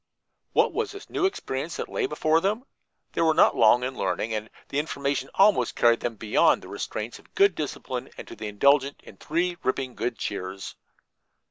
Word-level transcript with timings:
What 0.53 0.73
was 0.73 0.93
this 0.93 1.11
new 1.11 1.27
experience 1.27 1.75
that 1.75 1.87
lay 1.87 2.07
before 2.07 2.41
them? 2.41 2.65
They 3.13 3.21
were 3.21 3.35
not 3.35 3.55
long 3.55 3.83
in 3.83 3.95
learning, 3.95 4.33
and 4.33 4.49
the 4.69 4.79
information 4.79 5.29
almost 5.35 5.75
carried 5.75 5.99
them 5.99 6.15
beyond 6.15 6.63
the 6.63 6.69
restraints 6.69 7.19
of 7.19 7.35
good 7.35 7.53
discipline 7.53 8.09
and 8.17 8.27
to 8.27 8.35
the 8.35 8.47
indulgence 8.47 8.95
in 9.03 9.17
three 9.17 9.57
ripping 9.61 9.93
good 9.93 10.17
cheers. 10.17 10.75